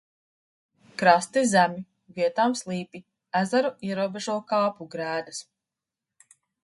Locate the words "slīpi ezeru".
2.61-3.73